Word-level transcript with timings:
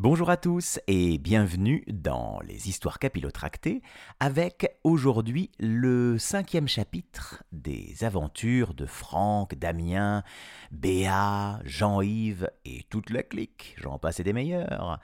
Bonjour 0.00 0.30
à 0.30 0.36
tous 0.36 0.78
et 0.86 1.18
bienvenue 1.18 1.82
dans 1.88 2.38
les 2.46 2.68
histoires 2.68 3.00
capillotractées 3.00 3.82
avec 4.20 4.78
aujourd'hui 4.84 5.50
le 5.58 6.18
cinquième 6.18 6.68
chapitre 6.68 7.42
des 7.50 8.04
aventures 8.04 8.74
de 8.74 8.86
Franck, 8.86 9.56
Damien, 9.56 10.22
Béa, 10.70 11.58
Jean-Yves 11.64 12.48
et 12.64 12.84
toute 12.88 13.10
la 13.10 13.24
clique, 13.24 13.74
j'en 13.76 13.98
passe 13.98 14.20
des 14.20 14.32
meilleurs, 14.32 15.00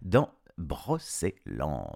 dans 0.00 0.30
Brocéland, 0.56 1.92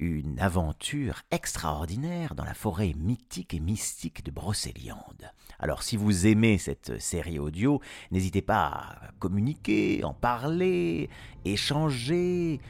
une 0.00 0.40
aventure 0.40 1.22
extraordinaire 1.30 2.34
dans 2.34 2.44
la 2.44 2.54
forêt 2.54 2.94
mythique 2.96 3.52
et 3.52 3.60
mystique 3.60 4.24
de 4.24 4.30
Brocéliande. 4.30 5.30
Alors 5.58 5.82
si 5.82 5.96
vous 5.96 6.26
aimez 6.26 6.56
cette 6.56 6.98
série 7.00 7.38
audio, 7.38 7.80
n'hésitez 8.10 8.42
pas 8.42 8.66
à 8.66 9.10
communiquer, 9.18 10.02
en 10.02 10.14
parler, 10.14 11.10
échanger, 11.44 12.60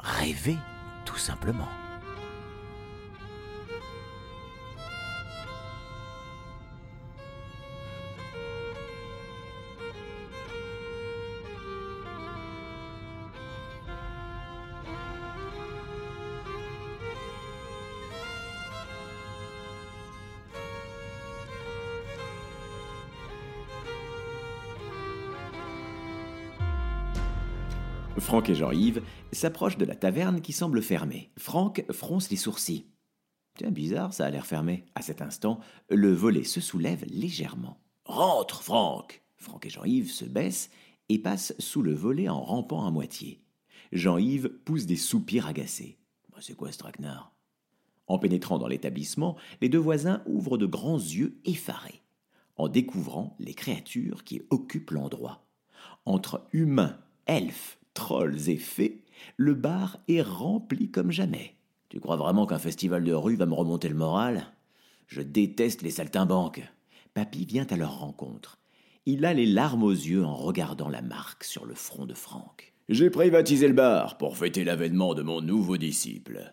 rêver 0.00 0.56
tout 1.04 1.18
simplement. 1.18 1.68
Franck 28.34 28.50
et 28.50 28.56
Jean-Yves 28.56 29.00
s'approchent 29.30 29.78
de 29.78 29.84
la 29.84 29.94
taverne 29.94 30.40
qui 30.40 30.52
semble 30.52 30.82
fermée. 30.82 31.30
Franck 31.38 31.84
fronce 31.92 32.30
les 32.30 32.36
sourcils. 32.36 32.84
Tiens, 33.56 33.70
bizarre, 33.70 34.12
ça 34.12 34.26
a 34.26 34.30
l'air 34.30 34.44
fermé. 34.44 34.86
À 34.96 35.02
cet 35.02 35.22
instant, 35.22 35.60
le 35.88 36.12
volet 36.12 36.42
se 36.42 36.60
soulève 36.60 37.04
légèrement. 37.06 37.78
Rentre, 38.04 38.64
Franck 38.64 39.22
Franck 39.36 39.66
et 39.66 39.70
Jean-Yves 39.70 40.10
se 40.10 40.24
baissent 40.24 40.70
et 41.08 41.20
passent 41.20 41.54
sous 41.60 41.80
le 41.80 41.94
volet 41.94 42.28
en 42.28 42.42
rampant 42.42 42.84
à 42.84 42.90
moitié. 42.90 43.40
Jean-Yves 43.92 44.48
pousse 44.64 44.86
des 44.86 44.96
soupirs 44.96 45.46
agacés. 45.46 45.96
Bah, 46.32 46.38
c'est 46.40 46.56
quoi 46.56 46.72
ce 46.72 46.78
traquenard? 46.78 47.32
En 48.08 48.18
pénétrant 48.18 48.58
dans 48.58 48.66
l'établissement, 48.66 49.36
les 49.60 49.68
deux 49.68 49.78
voisins 49.78 50.24
ouvrent 50.26 50.58
de 50.58 50.66
grands 50.66 50.98
yeux 50.98 51.38
effarés, 51.44 52.02
en 52.56 52.66
découvrant 52.66 53.36
les 53.38 53.54
créatures 53.54 54.24
qui 54.24 54.42
occupent 54.50 54.90
l'endroit. 54.90 55.46
Entre 56.04 56.48
humains, 56.52 56.98
elfes, 57.26 57.78
trolls 57.94 58.48
et 58.48 58.56
fées, 58.56 59.04
le 59.36 59.54
bar 59.54 59.98
est 60.08 60.22
rempli 60.22 60.90
comme 60.90 61.10
jamais. 61.10 61.54
Tu 61.88 62.00
crois 62.00 62.16
vraiment 62.16 62.46
qu'un 62.46 62.58
festival 62.58 63.04
de 63.04 63.12
rue 63.12 63.36
va 63.36 63.46
me 63.46 63.54
remonter 63.54 63.88
le 63.88 63.94
moral? 63.94 64.52
Je 65.06 65.22
déteste 65.22 65.82
les 65.82 65.90
saltimbanques. 65.90 66.62
Papy 67.14 67.44
vient 67.44 67.66
à 67.70 67.76
leur 67.76 68.00
rencontre. 68.00 68.58
Il 69.06 69.24
a 69.24 69.34
les 69.34 69.46
larmes 69.46 69.82
aux 69.82 69.90
yeux 69.90 70.24
en 70.24 70.34
regardant 70.34 70.88
la 70.88 71.02
marque 71.02 71.44
sur 71.44 71.66
le 71.66 71.74
front 71.74 72.06
de 72.06 72.14
Franck. 72.14 72.74
J'ai 72.88 73.10
privatisé 73.10 73.68
le 73.68 73.74
bar 73.74 74.18
pour 74.18 74.36
fêter 74.36 74.64
l'avènement 74.64 75.14
de 75.14 75.22
mon 75.22 75.40
nouveau 75.40 75.76
disciple. 75.76 76.52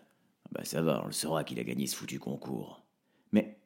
Bah 0.52 0.64
ça 0.64 0.82
va, 0.82 1.02
on 1.02 1.06
le 1.06 1.12
saura 1.12 1.44
qu'il 1.44 1.58
a 1.58 1.64
gagné 1.64 1.86
ce 1.86 1.96
foutu 1.96 2.18
concours. 2.18 2.84
Mais 3.32 3.58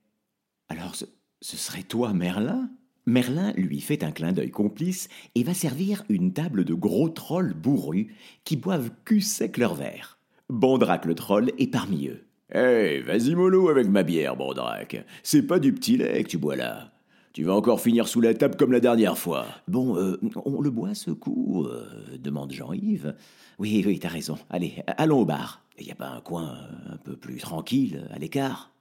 alors 0.69 0.95
ce, 0.95 1.05
ce 1.43 1.57
serait 1.57 1.83
toi, 1.83 2.13
Merlin? 2.13 2.71
Merlin 3.07 3.53
lui 3.57 3.81
fait 3.81 4.03
un 4.03 4.11
clin 4.11 4.33
d'œil 4.33 4.51
complice 4.51 5.09
et 5.37 5.45
va 5.45 5.55
servir 5.55 6.05
une 6.09 6.33
table 6.33 6.65
de 6.65 6.75
gros 6.75 7.09
trolls 7.09 7.55
bourrus 7.55 8.09
qui 8.45 8.57
boivent 8.57 8.91
cul 9.05 9.21
sec 9.21 9.59
leur 9.59 9.75
verre. 9.75 10.19
Bondrac 10.51 11.05
le 11.05 11.15
troll 11.15 11.53
est 11.59 11.71
parmi 11.71 12.09
eux. 12.09 12.25
Hé, 12.53 13.01
vas-y 13.01 13.37
mollo 13.37 13.69
avec 13.69 13.89
ma 13.89 14.03
bière, 14.03 14.37
Bondrac. 14.37 15.05
C'est 15.23 15.43
pas 15.43 15.61
du 15.61 15.73
petit 15.73 15.97
lait 15.97 16.25
que 16.25 16.29
tu 16.29 16.39
bois 16.39 16.57
là. 16.57 16.93
Tu 17.33 17.45
vas 17.45 17.55
encore 17.55 17.81
finir 17.81 18.09
sous 18.09 18.21
la 18.21 18.35
table 18.35 18.57
comme 18.57 18.73
la 18.73 18.81
dernière 18.81 19.19
fois. 19.19 19.47
Bon, 19.69 19.97
euh, 19.97 20.19
on 20.45 20.61
le 20.61 20.71
boit 20.71 20.95
ce 20.95 21.11
coup 21.11 21.65
euh, 21.65 21.87
demande 22.19 22.53
Jean-Yves. 22.53 23.15
Oui, 23.59 23.85
oui, 23.87 24.01
t'as 24.01 24.09
raison. 24.09 24.37
Allez, 24.51 24.83
allons 24.87 25.21
au 25.21 25.25
bar. 25.25 25.63
Y 25.79 25.93
a 25.93 25.95
pas 25.95 26.09
un 26.09 26.21
coin 26.21 26.57
un 26.91 26.97
peu 26.97 27.15
plus 27.15 27.37
tranquille, 27.37 28.09
à 28.11 28.19
l'écart? 28.19 28.73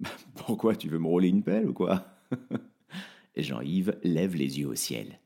Pourquoi 0.34 0.76
tu 0.76 0.88
veux 0.88 0.98
me 0.98 1.06
rouler 1.06 1.28
une 1.28 1.42
pelle 1.42 1.68
ou 1.68 1.72
quoi? 1.72 2.04
Jean-Yves 3.36 3.96
lève 4.02 4.36
les 4.36 4.58
yeux 4.58 4.68
au 4.68 4.74
ciel. 4.74 5.20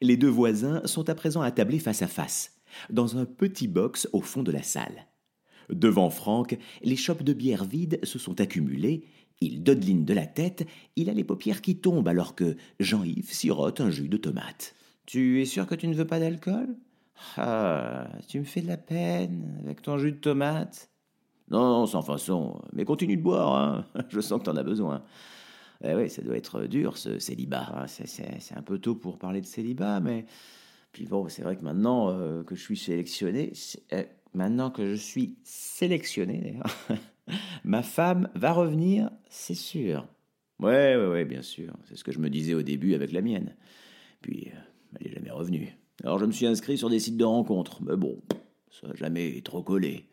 Les 0.00 0.16
deux 0.16 0.28
voisins 0.28 0.82
sont 0.84 1.08
à 1.08 1.14
présent 1.14 1.40
attablés 1.40 1.78
face 1.78 2.02
à 2.02 2.06
face, 2.06 2.58
dans 2.90 3.18
un 3.18 3.24
petit 3.24 3.68
box 3.68 4.08
au 4.12 4.20
fond 4.20 4.42
de 4.42 4.52
la 4.52 4.62
salle. 4.62 5.06
Devant 5.70 6.10
Franck, 6.10 6.58
les 6.82 6.96
chopes 6.96 7.22
de 7.22 7.32
bière 7.32 7.64
vides 7.64 7.98
se 8.04 8.18
sont 8.18 8.40
accumulées, 8.40 9.04
il 9.40 9.62
dodeline 9.62 10.04
de 10.04 10.14
la 10.14 10.26
tête, 10.26 10.66
il 10.96 11.10
a 11.10 11.12
les 11.12 11.24
paupières 11.24 11.60
qui 11.60 11.76
tombent 11.76 12.08
alors 12.08 12.34
que 12.34 12.56
Jean-Yves 12.80 13.32
sirote 13.32 13.80
un 13.80 13.90
jus 13.90 14.08
de 14.08 14.16
tomate. 14.16 14.74
Tu 15.06 15.42
es 15.42 15.44
sûr 15.44 15.66
que 15.66 15.74
tu 15.74 15.88
ne 15.88 15.94
veux 15.94 16.06
pas 16.06 16.20
d'alcool? 16.20 16.76
Ah, 17.36 18.08
tu 18.28 18.38
me 18.38 18.44
fais 18.44 18.60
de 18.60 18.66
la 18.66 18.76
peine 18.76 19.58
avec 19.62 19.82
ton 19.82 19.98
jus 19.98 20.12
de 20.12 20.18
tomate. 20.18 20.90
Non, 21.50 21.60
non, 21.60 21.86
sans 21.86 22.02
façon, 22.02 22.60
mais 22.72 22.84
continue 22.84 23.16
de 23.16 23.22
boire, 23.22 23.54
hein. 23.54 23.86
je 24.08 24.20
sens 24.20 24.40
que 24.40 24.44
t'en 24.44 24.56
as 24.56 24.62
besoin. 24.62 25.04
Eh 25.84 25.94
oui, 25.94 26.08
ça 26.08 26.22
doit 26.22 26.36
être 26.36 26.64
dur 26.64 26.96
ce 26.96 27.18
célibat. 27.18 27.66
Ah, 27.74 27.86
c'est 27.86 28.56
un 28.56 28.62
peu 28.62 28.78
tôt 28.78 28.94
pour 28.94 29.18
parler 29.18 29.40
de 29.40 29.46
célibat, 29.46 30.00
mais 30.00 30.26
puis 30.92 31.04
bon, 31.04 31.28
c'est 31.28 31.42
vrai 31.42 31.56
que 31.56 31.62
maintenant 31.62 32.10
euh, 32.10 32.42
que 32.42 32.54
je 32.54 32.62
suis 32.62 32.76
sélectionné, 32.76 33.52
euh, 33.92 34.02
maintenant 34.32 34.70
que 34.70 34.86
je 34.86 34.94
suis 34.94 35.36
sélectionné, 35.44 36.58
ma 37.64 37.82
femme 37.82 38.30
va 38.34 38.52
revenir, 38.52 39.10
c'est 39.28 39.54
sûr. 39.54 40.08
Ouais, 40.58 40.96
ouais, 40.96 41.06
ouais, 41.06 41.24
bien 41.26 41.42
sûr. 41.42 41.74
C'est 41.84 41.96
ce 41.96 42.04
que 42.04 42.12
je 42.12 42.18
me 42.18 42.30
disais 42.30 42.54
au 42.54 42.62
début 42.62 42.94
avec 42.94 43.12
la 43.12 43.20
mienne. 43.20 43.54
Puis, 44.22 44.48
euh, 44.54 44.58
elle 44.98 45.08
n'est 45.08 45.12
jamais 45.12 45.30
revenue. 45.30 45.76
Alors 46.02 46.18
je 46.18 46.26
me 46.26 46.32
suis 46.32 46.46
inscrit 46.46 46.76
sur 46.78 46.90
des 46.90 46.98
sites 46.98 47.16
de 47.16 47.24
rencontres, 47.24 47.82
mais 47.82 47.96
bon, 47.96 48.20
ça 48.70 48.88
n'a 48.88 48.94
jamais 48.94 49.40
trop 49.42 49.62
collé. 49.62 50.08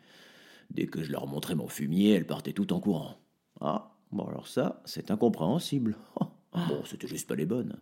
Dès 0.69 0.87
que 0.87 1.03
je 1.03 1.11
leur 1.11 1.27
montrais 1.27 1.55
mon 1.55 1.67
fumier, 1.67 2.11
elles 2.11 2.25
partaient 2.25 2.53
tout 2.53 2.73
en 2.73 2.79
courant. 2.79 3.17
Ah, 3.59 3.92
Bon, 4.13 4.27
alors 4.27 4.47
ça, 4.47 4.79
c'est 4.85 5.09
incompréhensible. 5.09 5.97
bon, 6.53 6.83
c'était 6.85 7.07
juste 7.07 7.27
pas 7.27 7.35
les 7.35 7.47
bonnes. 7.47 7.79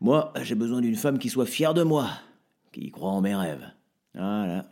Moi, 0.00 0.32
j'ai 0.40 0.54
besoin 0.54 0.80
d'une 0.80 0.96
femme 0.96 1.18
qui 1.18 1.28
soit 1.28 1.44
fière 1.44 1.74
de 1.74 1.82
moi, 1.82 2.08
qui 2.72 2.90
croit 2.90 3.10
en 3.10 3.20
mes 3.20 3.34
rêves. 3.34 3.70
Voilà. 4.14 4.66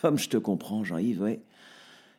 Comme 0.00 0.16
je 0.16 0.28
te 0.28 0.36
comprends, 0.36 0.84
Jean-Yves, 0.84 1.20
ouais. 1.20 1.42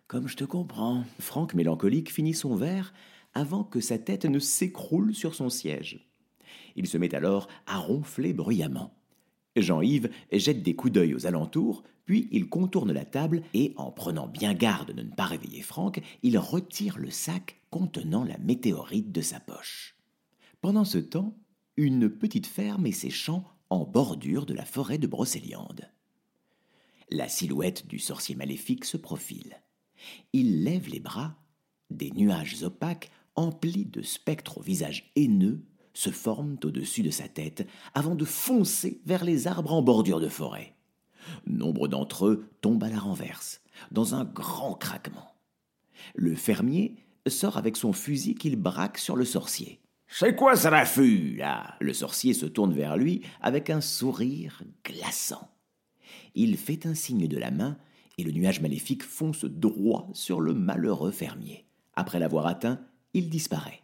Comme 0.08 0.28
je 0.28 0.36
te 0.36 0.44
comprends. 0.44 1.06
Franck, 1.20 1.54
mélancolique, 1.54 2.12
finit 2.12 2.34
son 2.34 2.56
verre 2.56 2.94
avant 3.34 3.64
que 3.64 3.80
sa 3.80 3.98
tête 3.98 4.26
ne 4.26 4.40
s'écroule 4.40 5.16
sur 5.16 5.34
son 5.34 5.50
siège. 5.50 6.06
Il 6.76 6.88
se 6.88 6.98
met 6.98 7.16
alors 7.16 7.48
à 7.68 7.78
ronfler 7.78 8.34
bruyamment. 8.34 8.94
Jean-Yves 9.56 10.10
jette 10.34 10.62
des 10.62 10.76
coups 10.76 10.92
d'œil 10.92 11.14
aux 11.14 11.26
alentours, 11.26 11.84
puis 12.06 12.28
il 12.32 12.50
contourne 12.50 12.92
la 12.92 13.06
table 13.06 13.44
et, 13.54 13.74
en 13.78 13.92
prenant 13.92 14.28
bien 14.28 14.54
garde 14.54 14.92
de 14.92 15.04
ne 15.04 15.10
pas 15.10 15.26
réveiller 15.26 15.62
Franck, 15.62 16.02
il 16.22 16.38
retire 16.38 16.98
le 16.98 17.12
sac 17.12 17.59
contenant 17.70 18.24
la 18.24 18.38
météorite 18.38 19.12
de 19.12 19.22
sa 19.22 19.40
poche. 19.40 19.96
Pendant 20.62 20.86
ce 20.86 20.98
temps, 20.98 21.38
une 21.78 22.10
petite 22.10 22.48
ferme 22.48 22.86
et 22.86 22.92
ses 22.92 23.10
champs 23.10 23.46
en 23.70 23.86
bordure 23.86 24.46
de 24.46 24.54
la 24.54 24.66
forêt 24.66 24.98
de 24.98 25.08
Brocéliande. 25.08 25.90
La 27.10 27.28
silhouette 27.28 27.88
du 27.88 28.00
sorcier 28.00 28.36
maléfique 28.36 28.86
se 28.86 28.98
profile. 28.98 29.62
Il 30.34 30.64
lève 30.64 30.90
les 30.90 31.00
bras, 31.00 31.36
des 31.90 32.12
nuages 32.12 32.64
opaques 32.64 33.12
emplis 33.36 33.86
de 33.86 34.02
spectres 34.02 34.58
au 34.58 34.62
visage 34.62 35.12
haineux 35.16 35.64
se 35.94 36.12
forment 36.12 36.58
au-dessus 36.64 37.04
de 37.04 37.10
sa 37.10 37.28
tête 37.28 37.68
avant 37.94 38.16
de 38.16 38.26
foncer 38.26 39.02
vers 39.06 39.24
les 39.24 39.48
arbres 39.48 39.74
en 39.74 39.82
bordure 39.82 40.20
de 40.20 40.30
forêt. 40.30 40.76
Nombre 41.46 41.88
d'entre 41.88 42.28
eux 42.28 42.50
tombent 42.62 42.84
à 42.84 42.90
la 42.90 43.00
renverse, 43.00 43.62
dans 43.92 44.16
un 44.16 44.24
grand 44.24 44.76
craquement. 44.76 45.36
Le 46.16 46.36
fermier 46.36 46.96
sort 47.30 47.58
avec 47.58 47.78
son 47.78 47.94
fusil 47.94 48.36
qu'il 48.36 48.56
braque 48.56 48.98
sur 48.98 49.16
le 49.16 49.26
sorcier. 49.26 49.80
C'est 50.08 50.36
quoi 50.36 50.56
ce 50.56 50.68
raffut, 50.68 51.36
là? 51.36 51.76
Le 51.80 51.94
sorcier 51.94 52.34
se 52.34 52.48
tourne 52.48 52.74
vers 52.74 52.98
lui 52.98 53.22
avec 53.42 53.70
un 53.70 53.80
sourire 53.80 54.64
glaçant. 54.84 55.52
Il 56.34 56.58
fait 56.58 56.86
un 56.86 56.96
signe 56.96 57.28
de 57.28 57.38
la 57.38 57.52
main 57.52 57.78
et 58.18 58.24
le 58.24 58.32
nuage 58.32 58.60
maléfique 58.60 59.04
fonce 59.04 59.46
droit 59.46 60.10
sur 60.14 60.42
le 60.42 60.54
malheureux 60.54 61.12
fermier. 61.12 61.66
Après 61.96 62.20
l'avoir 62.20 62.48
atteint, 62.48 62.82
il 63.14 63.30
disparaît. 63.30 63.82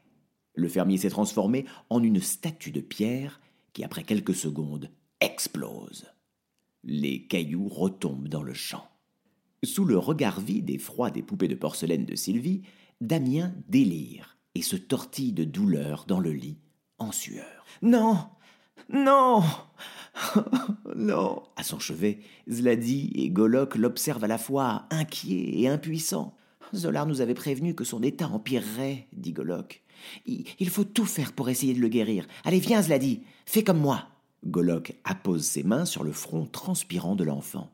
Le 0.55 0.67
fermier 0.67 0.97
s'est 0.97 1.09
transformé 1.09 1.65
en 1.89 2.01
une 2.01 2.21
statue 2.21 2.71
de 2.71 2.81
pierre 2.81 3.39
qui, 3.73 3.83
après 3.83 4.03
quelques 4.03 4.35
secondes, 4.35 4.89
explose. 5.21 6.05
Les 6.83 7.27
cailloux 7.27 7.67
retombent 7.67 8.29
dans 8.29 8.43
le 8.43 8.53
champ. 8.53 8.87
Sous 9.63 9.85
le 9.85 9.97
regard 9.97 10.39
vide 10.39 10.69
et 10.69 10.77
froid 10.77 11.11
des 11.11 11.23
poupées 11.23 11.47
de 11.47 11.55
porcelaine 11.55 12.05
de 12.05 12.15
Sylvie, 12.15 12.63
Damien 13.01 13.53
délire 13.67 14.37
et 14.55 14.61
se 14.61 14.75
tortille 14.75 15.33
de 15.33 15.43
douleur 15.43 16.05
dans 16.07 16.19
le 16.19 16.31
lit, 16.31 16.57
en 16.97 17.11
sueur. 17.11 17.65
Non 17.81 18.29
Non 18.89 19.43
Non 20.95 21.43
À 21.57 21.63
son 21.63 21.79
chevet, 21.79 22.19
Zladi 22.49 23.11
et 23.15 23.29
Golok 23.29 23.75
l'observent 23.75 24.23
à 24.23 24.27
la 24.27 24.37
fois, 24.37 24.87
inquiets 24.91 25.59
et 25.59 25.67
impuissants. 25.67 26.37
Zolar 26.73 27.05
nous 27.05 27.21
avait 27.21 27.33
prévenu 27.33 27.75
que 27.75 27.83
son 27.83 28.01
état 28.01 28.27
empirerait, 28.27 29.07
dit 29.13 29.33
Golok. 29.33 29.83
Il 30.25 30.69
faut 30.69 30.83
tout 30.83 31.05
faire 31.05 31.33
pour 31.33 31.49
essayer 31.49 31.73
de 31.73 31.79
le 31.79 31.87
guérir. 31.89 32.27
Allez, 32.43 32.59
viens, 32.59 32.81
Zladi, 32.81 33.21
fais 33.45 33.63
comme 33.63 33.79
moi. 33.79 34.07
Golok 34.45 34.93
appose 35.03 35.43
ses 35.43 35.63
mains 35.63 35.85
sur 35.85 36.03
le 36.03 36.11
front 36.11 36.45
transpirant 36.45 37.15
de 37.15 37.23
l'enfant. 37.23 37.71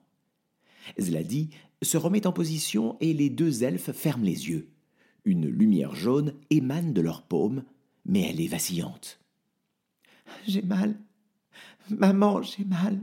Zladi 1.00 1.50
se 1.82 1.98
remet 1.98 2.26
en 2.28 2.32
position 2.32 2.98
et 3.02 3.14
les 3.14 3.30
deux 3.30 3.64
elfes 3.64 3.92
ferment 3.92 4.24
les 4.24 4.50
yeux. 4.50 4.70
Une 5.26 5.48
lumière 5.48 5.96
jaune 5.96 6.34
émane 6.50 6.94
de 6.94 7.02
leurs 7.02 7.24
paumes, 7.24 7.64
mais 8.06 8.22
elle 8.22 8.42
est 8.42 8.48
vacillante. 8.48 9.20
J'ai 10.48 10.62
mal. 10.62 10.96
Maman, 11.90 12.42
j'ai 12.42 12.64
mal. 12.64 13.00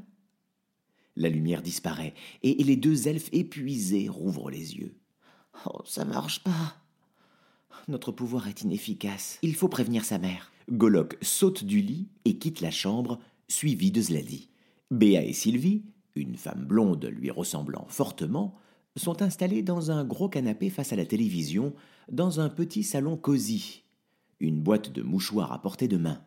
La 1.17 1.29
lumière 1.29 1.63
disparaît, 1.63 2.15
et 2.43 2.55
les 2.63 2.77
deux 2.77 3.09
elfes 3.09 3.29
épuisés 3.33 4.09
rouvrent 4.09 4.51
les 4.51 4.77
yeux. 4.77 4.95
Oh, 5.67 5.81
ça 5.85 6.05
marche 6.05 6.43
pas. 6.45 6.77
Notre 7.89 8.13
pouvoir 8.13 8.49
est 8.49 8.63
inefficace. 8.63 9.39
Il 9.43 9.55
faut 9.55 9.69
prévenir 9.69 10.05
sa 10.05 10.19
mère. 10.19 10.53
Golok 10.71 11.17
saute 11.23 11.65
du 11.65 11.81
lit 11.81 12.09
et 12.25 12.39
quitte 12.39 12.61
la 12.61 12.71
chambre, 12.71 13.19
suivi 13.49 13.91
de 13.91 14.01
Zladi. 14.01 14.49
Béa 14.91 15.25
et 15.25 15.33
Sylvie, 15.33 15.85
une 16.15 16.37
femme 16.37 16.65
blonde 16.65 17.07
lui 17.07 17.31
ressemblant 17.31 17.87
fortement, 17.89 18.55
sont 18.99 19.23
installées 19.23 19.63
dans 19.63 19.91
un 19.91 20.05
gros 20.05 20.29
canapé 20.29 20.71
face 20.71 20.93
à 20.93 20.97
la 20.97 21.07
télévision, 21.07 21.75
dans 22.11 22.41
un 22.41 22.49
petit 22.49 22.83
salon 22.83 23.17
cosy, 23.17 23.85
une 24.41 24.61
boîte 24.61 24.91
de 24.93 25.03
mouchoirs 25.03 25.53
à 25.53 25.61
portée 25.61 25.89
de 25.89 25.97
main. 25.97 26.23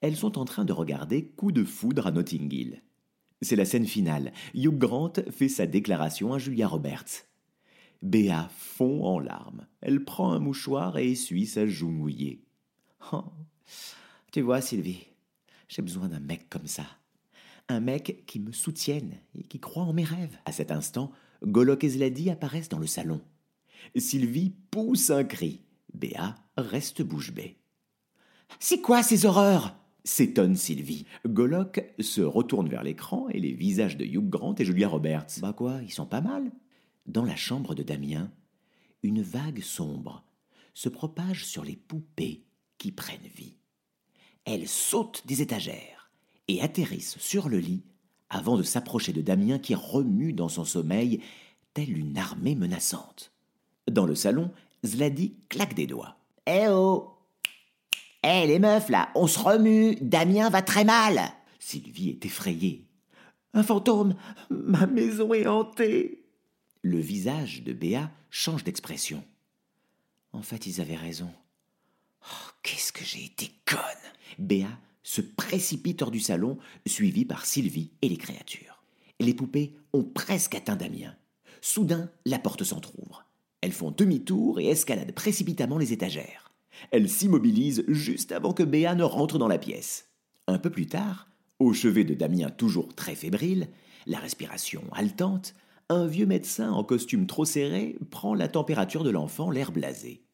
Elles 0.00 0.16
sont 0.16 0.38
en 0.38 0.44
train 0.44 0.64
de 0.64 0.72
regarder 0.72 1.26
Coup 1.26 1.52
de 1.52 1.64
foudre 1.64 2.06
à 2.06 2.10
Notting 2.10 2.52
Hill. 2.52 2.82
C'est 3.42 3.56
la 3.56 3.64
scène 3.64 3.86
finale. 3.86 4.32
Hugh 4.54 4.76
Grant 4.76 5.12
fait 5.30 5.48
sa 5.48 5.66
déclaration 5.66 6.32
à 6.32 6.38
Julia 6.38 6.68
Roberts. 6.68 7.26
Béa 8.02 8.50
fond 8.56 9.04
en 9.04 9.18
larmes. 9.18 9.66
Elle 9.80 10.04
prend 10.04 10.32
un 10.32 10.38
mouchoir 10.38 10.98
et 10.98 11.12
essuie 11.12 11.46
sa 11.46 11.66
joue 11.66 11.90
mouillée. 11.90 12.42
Oh, 13.12 13.24
tu 14.32 14.40
vois, 14.40 14.60
Sylvie, 14.60 15.06
j'ai 15.68 15.82
besoin 15.82 16.08
d'un 16.08 16.20
mec 16.20 16.48
comme 16.48 16.66
ça. 16.66 16.84
Un 17.68 17.80
mec 17.80 18.24
qui 18.26 18.38
me 18.38 18.52
soutienne 18.52 19.14
et 19.34 19.42
qui 19.42 19.60
croit 19.60 19.84
en 19.84 19.92
mes 19.92 20.04
rêves. 20.04 20.38
À 20.44 20.52
cet 20.52 20.70
instant, 20.70 21.10
Golok 21.42 21.84
et 21.84 21.90
Zladi 21.90 22.30
apparaissent 22.30 22.68
dans 22.68 22.78
le 22.78 22.86
salon. 22.86 23.20
Sylvie 23.96 24.54
pousse 24.70 25.10
un 25.10 25.24
cri. 25.24 25.62
Béa 25.94 26.34
reste 26.56 27.02
bouche 27.02 27.32
bée. 27.32 27.58
C'est 28.58 28.80
quoi 28.80 29.02
ces 29.02 29.26
horreurs? 29.26 29.76
s'étonne 30.04 30.54
Sylvie. 30.54 31.04
Golok 31.26 31.84
se 31.98 32.20
retourne 32.20 32.68
vers 32.68 32.84
l'écran 32.84 33.28
et 33.30 33.40
les 33.40 33.52
visages 33.52 33.96
de 33.96 34.04
Hugh 34.04 34.28
Grant 34.28 34.54
et 34.54 34.64
Julia 34.64 34.88
Roberts. 34.88 35.26
Bah 35.40 35.52
quoi, 35.52 35.80
ils 35.82 35.92
sont 35.92 36.06
pas 36.06 36.20
mal. 36.20 36.52
Dans 37.06 37.24
la 37.24 37.34
chambre 37.34 37.74
de 37.74 37.82
Damien, 37.82 38.32
une 39.02 39.22
vague 39.22 39.62
sombre 39.62 40.24
se 40.74 40.88
propage 40.88 41.44
sur 41.44 41.64
les 41.64 41.76
poupées 41.76 42.44
qui 42.78 42.92
prennent 42.92 43.28
vie. 43.34 43.58
Elles 44.44 44.68
sautent 44.68 45.26
des 45.26 45.42
étagères 45.42 46.10
et 46.46 46.62
atterrissent 46.62 47.18
sur 47.18 47.48
le 47.48 47.58
lit 47.58 47.84
avant 48.30 48.56
de 48.56 48.62
s'approcher 48.62 49.12
de 49.12 49.20
Damien 49.20 49.58
qui 49.58 49.74
remue 49.74 50.32
dans 50.32 50.48
son 50.48 50.64
sommeil 50.64 51.20
telle 51.74 51.96
une 51.96 52.18
armée 52.18 52.54
menaçante. 52.54 53.32
Dans 53.90 54.06
le 54.06 54.14
salon, 54.14 54.50
Zladi 54.84 55.34
claque 55.48 55.74
des 55.74 55.86
doigts. 55.86 56.16
Eh 56.46 56.68
oh 56.68 57.18
Eh 58.22 58.46
les 58.46 58.58
meufs 58.58 58.88
là, 58.88 59.10
on 59.14 59.26
se 59.26 59.38
remue, 59.38 59.96
Damien 60.00 60.50
va 60.50 60.62
très 60.62 60.84
mal 60.84 61.32
Sylvie 61.58 62.10
est 62.10 62.24
effrayée. 62.24 62.86
Un 63.52 63.62
fantôme 63.62 64.14
Ma 64.50 64.86
maison 64.86 65.34
est 65.34 65.46
hantée 65.46 66.24
Le 66.82 66.98
visage 66.98 67.62
de 67.62 67.72
Béa 67.72 68.10
change 68.30 68.64
d'expression. 68.64 69.24
En 70.32 70.42
fait, 70.42 70.66
ils 70.66 70.80
avaient 70.80 70.96
raison. 70.96 71.30
Oh, 72.22 72.50
qu'est-ce 72.62 72.92
que 72.92 73.04
j'ai 73.04 73.24
été 73.24 73.50
conne 73.64 73.78
Béa 74.38 74.68
se 75.06 75.20
précipite 75.20 76.02
hors 76.02 76.10
du 76.10 76.18
salon, 76.18 76.58
suivie 76.84 77.24
par 77.24 77.46
Sylvie 77.46 77.92
et 78.02 78.08
les 78.08 78.16
créatures. 78.16 78.82
Les 79.20 79.34
poupées 79.34 79.76
ont 79.92 80.02
presque 80.02 80.56
atteint 80.56 80.74
Damien. 80.74 81.14
Soudain, 81.60 82.10
la 82.24 82.40
porte 82.40 82.64
s'entr'ouvre. 82.64 83.24
Elles 83.60 83.72
font 83.72 83.92
demi-tour 83.92 84.58
et 84.58 84.66
escaladent 84.66 85.14
précipitamment 85.14 85.78
les 85.78 85.92
étagères. 85.92 86.52
Elles 86.90 87.08
s'immobilisent 87.08 87.84
juste 87.86 88.32
avant 88.32 88.52
que 88.52 88.64
Béa 88.64 88.96
ne 88.96 89.04
rentre 89.04 89.38
dans 89.38 89.46
la 89.46 89.58
pièce. 89.58 90.08
Un 90.48 90.58
peu 90.58 90.70
plus 90.70 90.86
tard, 90.86 91.28
au 91.60 91.72
chevet 91.72 92.04
de 92.04 92.14
Damien 92.14 92.50
toujours 92.50 92.92
très 92.92 93.14
fébrile, 93.14 93.68
la 94.06 94.18
respiration 94.18 94.82
haletante, 94.92 95.54
un 95.88 96.08
vieux 96.08 96.26
médecin 96.26 96.72
en 96.72 96.82
costume 96.82 97.28
trop 97.28 97.44
serré 97.44 97.96
prend 98.10 98.34
la 98.34 98.48
température 98.48 99.04
de 99.04 99.10
l'enfant, 99.10 99.52
l'air 99.52 99.70
blasé. 99.70 100.25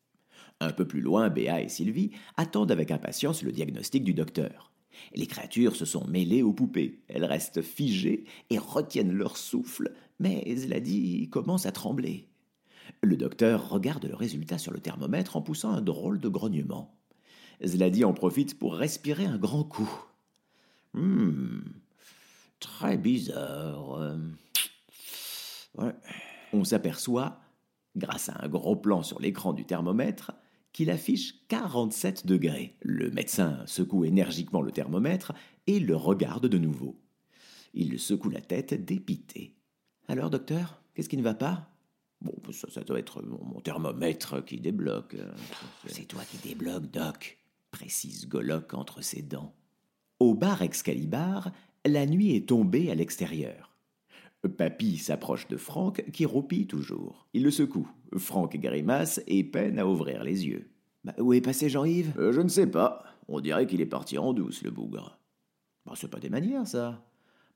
Un 0.62 0.70
peu 0.70 0.86
plus 0.86 1.00
loin, 1.00 1.28
Béa 1.28 1.60
et 1.60 1.68
Sylvie 1.68 2.12
attendent 2.36 2.70
avec 2.70 2.92
impatience 2.92 3.42
le 3.42 3.50
diagnostic 3.50 4.04
du 4.04 4.14
docteur. 4.14 4.70
Les 5.12 5.26
créatures 5.26 5.74
se 5.74 5.84
sont 5.84 6.06
mêlées 6.06 6.44
aux 6.44 6.52
poupées. 6.52 7.02
Elles 7.08 7.24
restent 7.24 7.62
figées 7.62 8.26
et 8.48 8.58
retiennent 8.58 9.12
leur 9.12 9.36
souffle, 9.36 9.92
mais 10.20 10.44
Zladi 10.56 11.28
commence 11.30 11.66
à 11.66 11.72
trembler. 11.72 12.28
Le 13.00 13.16
docteur 13.16 13.70
regarde 13.70 14.04
le 14.04 14.14
résultat 14.14 14.56
sur 14.56 14.72
le 14.72 14.78
thermomètre 14.78 15.36
en 15.36 15.42
poussant 15.42 15.72
un 15.72 15.80
drôle 15.80 16.20
de 16.20 16.28
grognement. 16.28 16.94
Zladi 17.64 18.04
en 18.04 18.12
profite 18.12 18.56
pour 18.56 18.76
respirer 18.76 19.24
un 19.24 19.38
grand 19.38 19.64
coup. 19.64 19.90
Hum, 20.94 21.64
très 22.60 22.96
bizarre. 22.96 24.16
On 26.52 26.62
s'aperçoit, 26.62 27.40
grâce 27.96 28.28
à 28.28 28.44
un 28.44 28.48
gros 28.48 28.76
plan 28.76 29.02
sur 29.02 29.20
l'écran 29.20 29.52
du 29.52 29.64
thermomètre, 29.64 30.30
qu'il 30.72 30.90
affiche 30.90 31.46
47 31.48 32.26
degrés. 32.26 32.76
Le 32.80 33.10
médecin 33.10 33.62
secoue 33.66 34.04
énergiquement 34.04 34.62
le 34.62 34.72
thermomètre 34.72 35.32
et 35.66 35.78
le 35.78 35.96
regarde 35.96 36.46
de 36.46 36.58
nouveau. 36.58 36.98
Il 37.74 37.98
secoue 37.98 38.30
la 38.30 38.40
tête 38.40 38.84
dépité. 38.84 39.54
Alors, 40.08 40.30
docteur, 40.30 40.82
qu'est-ce 40.94 41.08
qui 41.08 41.16
ne 41.16 41.22
va 41.22 41.34
pas? 41.34 41.68
Bon, 42.20 42.34
ça, 42.52 42.70
ça, 42.70 42.82
doit 42.82 42.98
être 42.98 43.22
mon, 43.22 43.60
thermomètre 43.60 44.44
qui 44.44 44.60
débloque. 44.60 45.16
C'est 45.86 46.06
toi 46.06 46.22
qui 46.24 46.36
débloque, 46.36 46.90
Doc, 46.90 47.38
précise 47.70 48.28
Golok 48.28 48.74
entre 48.74 49.02
ses 49.02 49.22
dents. 49.22 49.54
Au 50.20 50.34
bar 50.34 50.62
Excalibur, 50.62 51.50
la 51.84 52.06
nuit 52.06 52.36
est 52.36 52.48
tombée 52.48 52.90
à 52.90 52.94
l'extérieur. 52.94 53.71
Papy 54.48 54.98
s'approche 54.98 55.48
de 55.48 55.56
Franck 55.56 56.04
qui 56.12 56.26
roupille 56.26 56.66
toujours. 56.66 57.28
Il 57.32 57.42
le 57.44 57.50
secoue. 57.50 57.88
Franck 58.16 58.56
grimace 58.56 59.20
et 59.26 59.44
peine 59.44 59.78
à 59.78 59.86
ouvrir 59.86 60.24
les 60.24 60.46
yeux. 60.46 60.70
Bah, 61.04 61.14
où 61.18 61.32
est 61.32 61.40
passé 61.40 61.68
Jean-Yves? 61.68 62.14
Euh, 62.18 62.32
Je 62.32 62.40
ne 62.40 62.48
sais 62.48 62.66
pas. 62.66 63.04
On 63.28 63.40
dirait 63.40 63.66
qu'il 63.66 63.80
est 63.80 63.86
parti 63.86 64.18
en 64.18 64.32
douce, 64.32 64.62
le 64.62 64.70
bougre. 64.70 65.18
Bah, 65.86 65.92
c'est 65.96 66.10
pas 66.10 66.20
des 66.20 66.30
manières, 66.30 66.66
ça. 66.66 67.04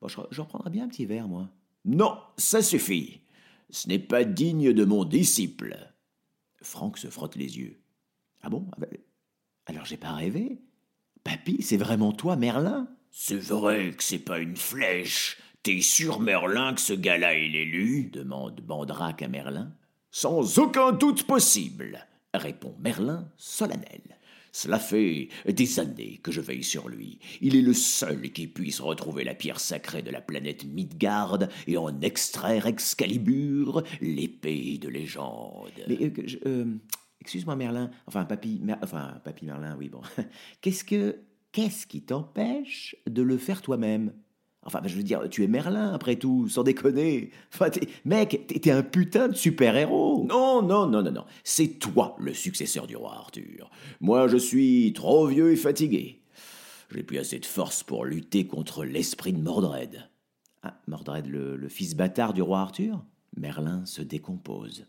Bon, 0.01 0.07
je, 0.07 0.17
je 0.31 0.41
reprendrai 0.41 0.69
bien 0.69 0.85
un 0.85 0.89
petit 0.89 1.05
verre, 1.05 1.27
moi. 1.27 1.49
Non, 1.85 2.17
ça 2.37 2.61
suffit. 2.61 3.21
Ce 3.69 3.87
n'est 3.87 3.99
pas 3.99 4.23
digne 4.23 4.73
de 4.73 4.85
mon 4.85 5.03
disciple. 5.05 5.77
Franck 6.61 6.97
se 6.97 7.09
frotte 7.09 7.35
les 7.35 7.57
yeux. 7.57 7.79
Ah 8.41 8.49
bon? 8.49 8.65
Ah 8.73 8.77
ben, 8.79 8.89
Alors 9.65 9.85
j'ai 9.85 9.97
pas 9.97 10.13
rêvé 10.13 10.61
Papy, 11.23 11.61
c'est 11.61 11.77
vraiment 11.77 12.13
toi, 12.13 12.35
Merlin? 12.37 12.87
C'est 13.11 13.39
vrai 13.41 13.91
que 13.91 14.03
c'est 14.03 14.19
pas 14.19 14.39
une 14.39 14.55
flèche, 14.55 15.37
T'es 15.67 15.81
sûr, 15.81 16.21
Merlin, 16.21 16.73
que 16.73 16.79
ce 16.79 16.93
gars-là 16.93 17.35
est 17.35 17.49
l'élu 17.49 18.05
demande 18.05 18.61
Bandrac 18.61 19.21
à 19.21 19.27
Merlin. 19.27 19.73
Sans 20.11 20.59
aucun 20.59 20.93
doute 20.93 21.23
possible, 21.23 22.07
répond 22.33 22.73
Merlin 22.79 23.29
solennel. 23.35 24.17
Cela 24.53 24.79
fait 24.79 25.27
des 25.45 25.79
années 25.81 26.21
que 26.23 26.31
je 26.31 26.39
veille 26.39 26.63
sur 26.63 26.87
lui. 26.87 27.19
Il 27.41 27.53
est 27.53 27.61
le 27.61 27.73
seul 27.73 28.31
qui 28.31 28.47
puisse 28.47 28.79
retrouver 28.79 29.25
la 29.25 29.35
pierre 29.35 29.59
sacrée 29.59 30.01
de 30.01 30.09
la 30.09 30.21
planète 30.21 30.63
Midgard 30.63 31.39
et 31.67 31.75
en 31.75 31.99
extraire 31.99 32.65
Excalibur, 32.65 33.83
l'épée 33.99 34.77
de 34.77 34.87
légende. 34.87 35.73
Mais 35.89 35.97
euh, 36.01 36.11
euh, 36.45 36.75
excuse-moi 37.19 37.57
Merlin, 37.57 37.91
enfin 38.05 38.23
papy, 38.23 38.61
enfin 38.81 39.19
papy 39.25 39.43
Merlin, 39.43 39.75
oui 39.77 39.89
bon. 39.89 39.99
Qu'est-ce 40.61 40.85
que 40.85 41.17
qu'est-ce 41.51 41.87
qui 41.87 42.03
t'empêche 42.03 42.95
de 43.05 43.21
le 43.21 43.37
faire 43.37 43.61
toi-même? 43.61 44.13
Enfin, 44.67 44.81
je 44.85 44.97
veux 44.97 45.03
dire, 45.03 45.29
tu 45.31 45.45
es 45.45 45.47
Merlin, 45.47 45.93
après 45.93 46.17
tout, 46.17 46.49
sans 46.49 46.61
déconner. 46.61 47.31
Enfin, 47.53 47.69
mec, 48.03 48.47
t'es 48.61 48.69
un 48.69 48.83
putain 48.83 49.29
de 49.29 49.33
super-héros. 49.33 50.25
Non, 50.27 50.61
non, 50.61 50.85
non, 50.87 51.01
non, 51.01 51.11
non. 51.11 51.25
C'est 51.45 51.79
toi 51.79 52.17
le 52.19 52.33
successeur 52.33 52.85
du 52.85 52.97
roi 52.97 53.15
Arthur. 53.15 53.71
Moi, 54.01 54.27
je 54.27 54.35
suis 54.35 54.91
trop 54.93 55.25
vieux 55.25 55.53
et 55.53 55.55
fatigué. 55.55 56.21
J'ai 56.93 57.03
plus 57.03 57.17
assez 57.17 57.39
de 57.39 57.45
force 57.45 57.81
pour 57.81 58.03
lutter 58.03 58.45
contre 58.45 58.83
l'esprit 58.83 59.31
de 59.31 59.41
Mordred. 59.41 60.09
Ah, 60.63 60.77
Mordred, 60.87 61.27
le, 61.27 61.55
le 61.55 61.69
fils 61.69 61.95
bâtard 61.95 62.33
du 62.33 62.41
roi 62.41 62.59
Arthur? 62.59 63.05
Merlin 63.37 63.85
se 63.85 64.01
décompose. 64.01 64.85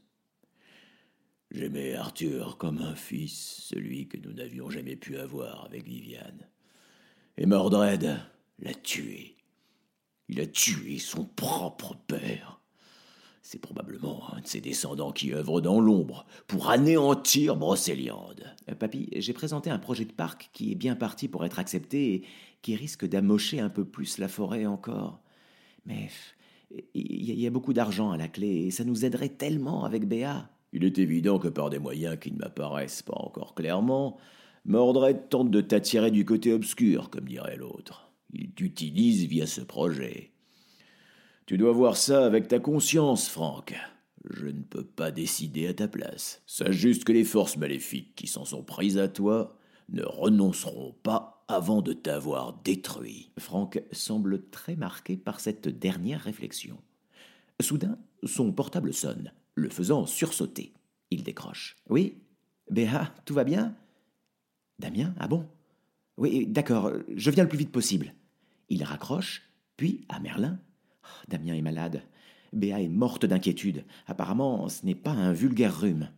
J'aimais 1.53 1.95
Arthur 1.95 2.59
comme 2.59 2.79
un 2.79 2.97
fils, 2.97 3.63
celui 3.69 4.09
que 4.09 4.19
nous 4.19 4.33
n'avions 4.33 4.71
jamais 4.71 4.97
pu 4.97 5.17
avoir 5.17 5.65
avec 5.65 5.85
Viviane. 5.85 6.49
Et 7.37 7.47
Mordred 7.47 8.19
l'a 8.59 8.75
tué. 8.75 9.38
Il 10.29 10.41
a 10.41 10.47
tué 10.47 10.99
son 10.99 11.25
propre 11.25 11.97
père. 12.07 12.61
C'est 13.43 13.61
probablement 13.61 14.35
un 14.35 14.41
de 14.41 14.47
ses 14.47 14.61
descendants 14.61 15.11
qui 15.11 15.33
œuvre 15.33 15.63
dans 15.63 15.81
l'ombre 15.81 16.27
pour 16.47 16.69
anéantir 16.69 17.57
Brocéliande. 17.57 18.45
Euh, 18.71 18.75
papy, 18.75 19.09
j'ai 19.17 19.33
présenté 19.33 19.71
un 19.71 19.79
projet 19.79 20.05
de 20.05 20.13
parc 20.13 20.51
qui 20.53 20.73
est 20.73 20.75
bien 20.75 20.97
parti 20.97 21.29
pour 21.29 21.47
être 21.47 21.59
accepté 21.59 22.13
et 22.13 22.25
qui 22.61 22.77
risque 22.77 23.07
d'amocher 23.07 23.61
un 23.61 23.71
peu 23.71 23.87
plus 23.87 24.19
la 24.19 24.29
forêt 24.29 24.67
encore. 24.67 25.23
Mais 25.87 26.11
il 26.93 27.41
y, 27.41 27.47
a 27.47 27.51
beaucoup 27.51 27.73
d'argent 27.73 28.11
à 28.11 28.19
la 28.19 28.29
clé 28.29 28.67
et 28.67 28.71
ça 28.71 28.85
nous 28.85 29.07
aiderait 29.07 29.31
tellement 29.31 29.85
avec 29.85 30.07
Béa. 30.07 30.51
Il 30.75 30.85
est 30.85 30.99
évident 30.99 31.39
que 31.39 31.49
par 31.49 31.71
des 31.71 31.79
moyens 31.79 32.19
qui 32.21 32.31
ne 32.31 32.37
m'apparaissent 32.37 33.03
pas 33.03 33.17
encore 33.17 33.55
clairement, 33.55 34.19
Mordred 34.67 35.31
tente 35.31 35.51
de 35.51 35.63
t'attirer 35.63 36.11
du 36.11 36.27
côté 36.27 36.53
obscur, 36.53 37.09
comme 37.09 37.25
dirait 37.25 37.57
l'autre. 37.57 38.08
Il 38.33 38.53
t'utilise 38.53 39.25
via 39.25 39.47
ce 39.47 39.61
projet. 39.61 40.33
Tu 41.47 41.57
dois 41.57 41.73
voir 41.73 41.97
ça 41.97 42.27
avec 42.27 42.49
ta 42.49 42.59
conscience, 42.59 43.29
Franck. 43.29 43.75
Je 44.29 44.47
ne 44.47 44.63
peux 44.63 44.85
pas 44.85 45.11
décider 45.11 45.67
à 45.67 45.75
ta 45.75 45.89
place. 45.89 46.43
Sache 46.47 46.77
juste 46.77 47.05
que 47.05 47.13
les 47.13 47.25
forces 47.25 47.57
maléfiques 47.57 48.15
qui 48.15 48.27
s'en 48.27 48.45
sont 48.45 48.63
prises 48.63 48.99
à 48.99 49.09
toi 49.09 49.57
ne 49.89 50.03
renonceront 50.03 50.95
pas 51.03 51.45
avant 51.49 51.81
de 51.81 51.95
t'avoir 51.95 52.61
détruit. 52.63 53.31
Franck 53.39 53.83
semble 53.93 54.51
très 54.51 54.77
marqué 54.77 55.17
par 55.17 55.41
cette 55.41 55.69
dernière 55.69 56.21
réflexion. 56.21 56.79
Soudain, 57.61 57.99
son 58.25 58.53
portable 58.53 58.93
sonne, 58.93 59.33
le 59.55 59.71
faisant 59.71 60.05
sursauter. 60.05 60.75
Il 61.11 61.23
décroche. 61.23 61.77
Oui 61.89 62.19
Béa, 62.71 63.15
tout 63.25 63.33
va 63.33 63.45
bien? 63.45 63.75
Damien 64.79 65.15
Ah 65.19 65.27
bon? 65.27 65.49
Oui, 66.19 66.47
d'accord, 66.47 66.93
je 67.15 67.31
viens 67.31 67.45
le 67.45 67.49
plus 67.49 67.59
vite 67.59 67.73
possible. 67.73 68.13
Il 68.69 68.83
raccroche, 68.83 69.43
puis 69.77 70.05
à 70.09 70.19
Merlin. 70.21 70.59
Oh, 71.05 71.07
Damien 71.29 71.55
est 71.55 71.63
malade. 71.63 72.03
Béa 72.53 72.81
est 72.81 72.89
morte 72.89 73.25
d'inquiétude. 73.25 73.85
Apparemment, 74.07 74.69
ce 74.69 74.85
n'est 74.85 74.95
pas 74.95 75.13
un 75.13 75.33
vulgaire 75.33 75.81
rhume. 75.81 76.11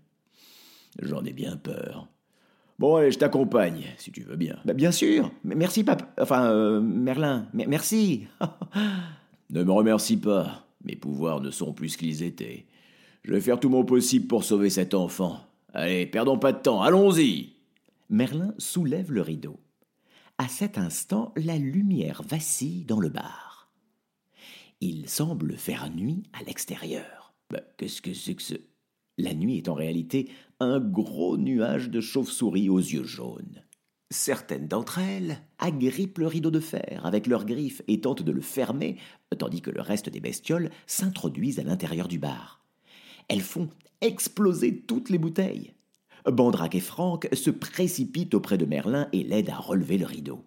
J'en 1.01 1.25
ai 1.25 1.33
bien 1.33 1.57
peur. 1.57 2.09
Bon, 2.79 2.97
allez, 2.97 3.13
je 3.13 3.19
t'accompagne, 3.19 3.85
si 3.99 4.11
tu 4.11 4.23
veux 4.23 4.37
bien. 4.37 4.57
Bah, 4.65 4.73
bien 4.73 4.91
sûr. 4.91 5.31
Merci, 5.45 5.85
papa. 5.85 6.09
Enfin, 6.19 6.51
euh, 6.51 6.81
Merlin. 6.81 7.47
merci. 7.53 8.27
ne 9.51 9.63
me 9.63 9.73
remercie 9.73 10.17
pas. 10.17 10.67
Mes 10.83 10.97
pouvoirs 10.97 11.43
ne 11.43 11.51
sont 11.51 11.75
plus 11.75 11.91
ce 11.91 11.99
qu'ils 11.99 12.23
étaient. 12.23 12.65
Je 13.23 13.33
vais 13.33 13.41
faire 13.43 13.61
tout 13.61 13.69
mon 13.69 13.85
possible 13.85 14.29
pour 14.29 14.45
sauver 14.45 14.71
cet 14.71 14.95
enfant. 14.95 15.41
Allez, 15.75 16.07
perdons 16.07 16.39
pas 16.39 16.53
de 16.53 16.59
temps, 16.59 16.81
allons-y. 16.81 17.51
Merlin 18.09 18.55
soulève 18.57 19.13
le 19.13 19.21
rideau. 19.21 19.59
À 20.41 20.49
cet 20.49 20.79
instant, 20.79 21.35
la 21.37 21.59
lumière 21.59 22.23
vacille 22.23 22.87
dans 22.87 22.99
le 22.99 23.11
bar. 23.11 23.71
Il 24.81 25.07
semble 25.07 25.59
faire 25.59 25.91
nuit 25.91 26.23
à 26.33 26.43
l'extérieur. 26.45 27.35
Bah, 27.51 27.61
qu'est-ce 27.77 28.01
que 28.01 28.15
c'est 28.15 28.37
que 28.37 28.43
ce? 28.43 28.55
La 29.19 29.35
nuit 29.35 29.59
est 29.59 29.69
en 29.69 29.75
réalité 29.75 30.31
un 30.59 30.81
gros 30.81 31.37
nuage 31.37 31.91
de 31.91 32.01
chauves-souris 32.01 32.71
aux 32.71 32.79
yeux 32.79 33.05
jaunes. 33.05 33.63
Certaines 34.09 34.67
d'entre 34.67 34.99
elles 34.99 35.43
agrippent 35.59 36.17
le 36.17 36.27
rideau 36.27 36.51
de 36.51 36.61
fer 36.61 37.05
avec 37.05 37.27
leurs 37.27 37.45
griffes 37.45 37.83
et 37.87 38.01
tentent 38.01 38.23
de 38.23 38.33
le 38.33 38.41
fermer, 38.41 38.97
tandis 39.37 39.61
que 39.61 39.71
le 39.71 39.83
reste 39.83 40.09
des 40.09 40.21
bestioles 40.21 40.71
s'introduisent 40.87 41.59
à 41.59 41.65
l'intérieur 41.65 42.09
du 42.09 42.19
bar. 42.19 42.65
Elles 43.29 43.43
font 43.43 43.69
exploser 44.01 44.81
toutes 44.81 45.11
les 45.11 45.19
bouteilles. 45.19 45.75
Bandrac 46.27 46.75
et 46.75 46.81
Franck 46.81 47.29
se 47.33 47.51
précipitent 47.51 48.35
auprès 48.35 48.59
de 48.59 48.67
Merlin 48.67 49.09
et 49.13 49.23
l'aident 49.23 49.51
à 49.51 49.57
relever 49.57 49.99
le 49.99 50.07
rideau. 50.07 50.45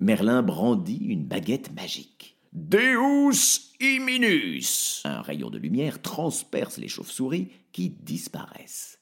Merlin 0.00 0.42
brandit 0.42 1.04
une 1.04 1.24
baguette 1.24 1.74
magique. 1.74 2.36
Deus 2.52 3.72
iminus 3.80 5.02
Un 5.04 5.20
rayon 5.22 5.50
de 5.50 5.58
lumière 5.58 6.02
transperce 6.02 6.78
les 6.78 6.88
chauves-souris 6.88 7.50
qui 7.72 7.90
disparaissent. 7.90 9.00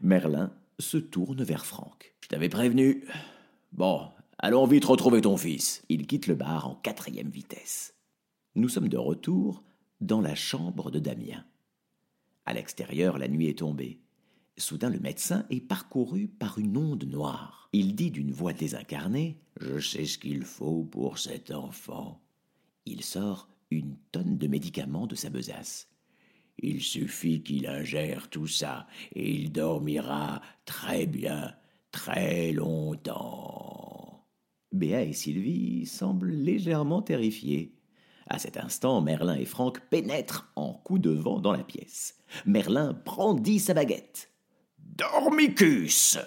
Merlin 0.00 0.52
se 0.78 0.98
tourne 0.98 1.42
vers 1.42 1.66
Franck. 1.66 2.14
Je 2.20 2.28
t'avais 2.28 2.48
prévenu. 2.48 3.04
Bon, 3.72 4.10
allons 4.38 4.66
vite 4.66 4.84
retrouver 4.84 5.20
ton 5.20 5.36
fils. 5.36 5.82
Il 5.88 6.06
quitte 6.06 6.26
le 6.26 6.34
bar 6.34 6.68
en 6.68 6.74
quatrième 6.76 7.30
vitesse. 7.30 7.94
Nous 8.54 8.68
sommes 8.68 8.88
de 8.88 8.98
retour 8.98 9.64
dans 10.00 10.20
la 10.20 10.34
chambre 10.34 10.90
de 10.90 10.98
Damien. 10.98 11.44
À 12.44 12.52
l'extérieur, 12.52 13.18
la 13.18 13.28
nuit 13.28 13.48
est 13.48 13.60
tombée. 13.60 14.01
Soudain, 14.58 14.90
le 14.90 15.00
médecin 15.00 15.46
est 15.50 15.60
parcouru 15.60 16.28
par 16.28 16.58
une 16.58 16.76
onde 16.76 17.04
noire. 17.04 17.68
Il 17.72 17.94
dit 17.94 18.10
d'une 18.10 18.32
voix 18.32 18.52
désincarnée 18.52 19.40
Je 19.60 19.78
sais 19.78 20.04
ce 20.04 20.18
qu'il 20.18 20.44
faut 20.44 20.84
pour 20.84 21.18
cet 21.18 21.50
enfant. 21.50 22.20
Il 22.84 23.02
sort 23.02 23.48
une 23.70 23.96
tonne 24.12 24.36
de 24.36 24.46
médicaments 24.46 25.06
de 25.06 25.14
sa 25.14 25.30
besace. 25.30 25.88
Il 26.58 26.82
suffit 26.82 27.42
qu'il 27.42 27.66
ingère 27.66 28.28
tout 28.28 28.46
ça 28.46 28.86
et 29.14 29.32
il 29.32 29.52
dormira 29.52 30.42
très 30.66 31.06
bien, 31.06 31.54
très 31.90 32.52
longtemps. 32.52 34.26
Béa 34.72 35.02
et 35.02 35.12
Sylvie 35.12 35.86
semblent 35.86 36.30
légèrement 36.30 37.02
terrifiés. 37.02 37.74
À 38.26 38.38
cet 38.38 38.56
instant, 38.56 39.00
Merlin 39.00 39.34
et 39.34 39.44
Franck 39.44 39.80
pénètrent 39.90 40.52
en 40.56 40.72
coup 40.72 40.98
de 40.98 41.10
vent 41.10 41.40
dans 41.40 41.52
la 41.52 41.64
pièce. 41.64 42.16
Merlin 42.46 42.92
brandit 43.04 43.58
sa 43.58 43.74
baguette. 43.74 44.31
Dormicus 44.94 46.18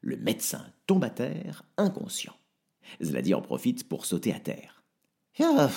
Le 0.00 0.16
médecin 0.16 0.66
tombe 0.88 1.04
à 1.04 1.10
terre, 1.10 1.62
inconscient. 1.76 2.34
Zladi 3.00 3.34
en 3.34 3.40
profite 3.40 3.88
pour 3.88 4.04
sauter 4.04 4.34
à 4.34 4.40
terre. 4.40 4.82
Ah, 5.38 5.70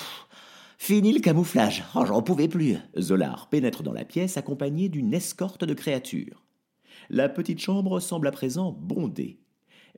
fini 0.80 1.14
le 1.14 1.20
camouflage, 1.20 1.84
oh, 1.94 2.04
j'en 2.06 2.24
pouvais 2.24 2.48
plus. 2.48 2.78
Zolar 3.00 3.50
pénètre 3.50 3.84
dans 3.84 3.94
la 3.94 4.04
pièce 4.04 4.38
accompagné 4.38 4.90
d'une 4.90 5.14
escorte 5.14 5.64
de 5.64 5.76
créatures. 5.76 6.44
La 7.12 7.30
petite 7.30 7.60
chambre 7.60 8.00
semble 8.00 8.28
à 8.28 8.32
présent 8.32 8.72
bondée. 8.72 9.40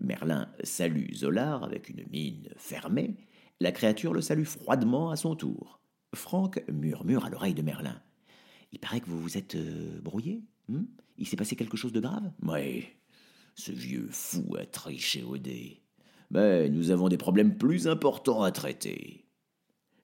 Merlin 0.02 0.50
salue 0.62 1.14
Zolar 1.14 1.64
avec 1.64 1.88
une 1.88 2.04
mine 2.12 2.50
fermée. 2.58 3.16
La 3.62 3.72
créature 3.72 4.14
le 4.14 4.22
salue 4.22 4.44
froidement 4.44 5.10
à 5.10 5.16
son 5.16 5.38
tour. 5.38 5.80
Franck 6.14 6.62
murmure 6.70 7.24
à 7.24 7.30
l'oreille 7.30 7.54
de 7.54 7.62
Merlin. 7.62 8.02
Il 8.74 8.80
paraît 8.80 9.00
que 9.00 9.10
vous 9.10 9.22
vous 9.22 9.38
êtes 9.38 9.56
euh, 9.56 10.02
brouillé 10.02 10.44
hmm? 10.68 10.84
Il 11.18 11.28
s'est 11.28 11.36
passé 11.36 11.56
quelque 11.56 11.78
chose 11.78 11.94
de 11.94 12.00
grave? 12.00 12.32
Oui, 12.42 12.86
ce 13.56 13.72
vieux 13.72 14.08
fou 14.12 14.56
a 14.58 14.66
triché 14.66 15.24
au 15.24 15.38
dé. 15.38 15.82
Mais 16.32 16.70
nous 16.70 16.92
avons 16.92 17.10
des 17.10 17.18
problèmes 17.18 17.58
plus 17.58 17.88
importants 17.88 18.42
à 18.42 18.52
traiter. 18.52 19.26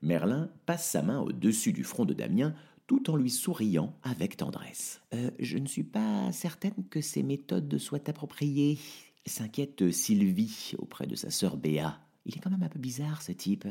Merlin 0.02 0.50
passe 0.66 0.90
sa 0.90 1.02
main 1.02 1.20
au-dessus 1.20 1.74
du 1.74 1.84
front 1.84 2.06
de 2.06 2.14
Damien 2.14 2.54
tout 2.88 3.10
en 3.12 3.16
lui 3.16 3.30
souriant 3.30 3.96
avec 4.02 4.38
tendresse. 4.38 5.02
Euh, 5.14 5.30
je 5.40 5.58
ne 5.58 5.68
suis 5.68 5.84
pas 5.84 6.32
certaine 6.32 6.88
que 6.90 7.02
ces 7.02 7.22
méthodes 7.22 7.78
soient 7.78 8.10
appropriées, 8.10 8.80
s'inquiète 9.26 9.92
Sylvie 9.92 10.74
auprès 10.80 11.06
de 11.06 11.16
sa 11.16 11.30
sœur 11.30 11.58
Béa. 11.58 12.00
Il 12.26 12.36
est 12.36 12.40
quand 12.40 12.50
même 12.50 12.64
un 12.64 12.70
peu 12.70 12.80
bizarre 12.80 13.22
ce 13.22 13.32
type. 13.32 13.68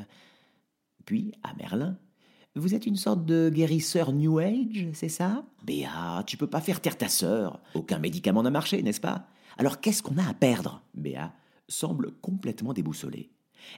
Puis, 1.04 1.33
à 1.42 1.54
Merlin, 1.54 1.99
vous 2.59 2.75
êtes 2.75 2.87
une 2.87 2.97
sorte 2.97 3.25
de 3.25 3.50
guérisseur 3.50 4.12
New 4.12 4.38
Age, 4.38 4.88
c'est 4.93 5.09
ça? 5.09 5.45
Béa, 5.65 6.23
tu 6.27 6.37
peux 6.37 6.47
pas 6.47 6.61
faire 6.61 6.81
taire 6.81 6.99
ta 6.99 7.09
sœur. 7.09 7.61
Aucun 7.75 7.99
médicament 7.99 8.43
n'a 8.43 8.50
marché, 8.50 8.83
n'est-ce 8.83 9.00
pas? 9.00 9.27
Alors 9.57 9.81
qu'est-ce 9.81 10.03
qu'on 10.03 10.19
a 10.19 10.29
à 10.29 10.35
perdre? 10.35 10.83
Béa 10.95 11.33
semble 11.69 12.12
complètement 12.21 12.73
déboussolée. 12.73 13.31